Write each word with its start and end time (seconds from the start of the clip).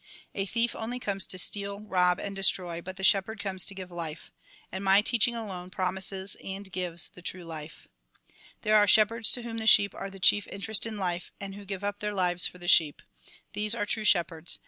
"A 0.33 0.47
thief 0.47 0.75
only 0.75 0.97
comes 0.97 1.27
to 1.27 1.37
steal, 1.37 1.81
rob, 1.81 2.19
and 2.19 2.35
destroy, 2.35 2.81
but 2.81 2.95
the 2.97 3.03
shepherd 3.03 3.39
comes 3.39 3.65
to 3.65 3.75
give 3.75 3.91
life. 3.91 4.31
And 4.71 4.83
my 4.83 5.03
teaching 5.03 5.35
alone 5.35 5.69
promises, 5.69 6.35
and 6.43 6.71
gives 6.71 7.11
the 7.11 7.21
true 7.21 7.45
hfe.' 7.45 7.85
There 8.63 8.77
are 8.77 8.87
shepherds 8.87 9.31
to 9.33 9.43
whom 9.43 9.59
the 9.59 9.67
sheep 9.67 9.93
are 9.93 10.09
the 10.09 10.19
chief 10.19 10.47
interest 10.47 10.87
in 10.87 10.97
life, 10.97 11.31
and 11.39 11.53
who 11.53 11.65
give 11.65 11.83
up 11.83 11.99
their 11.99 12.15
lives 12.15 12.47
for 12.47 12.57
the 12.57 12.67
sheep. 12.67 13.03
These 13.53 13.75
are 13.75 13.85
true 13.85 14.03
shepherds. 14.03 14.57